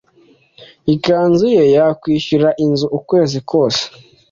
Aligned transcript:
Ikanzu 0.93 1.45
ye 1.55 1.63
yakwishyurira 1.75 2.51
inzu 2.65 2.85
ukwezi 2.97 3.37
kose 3.49 3.83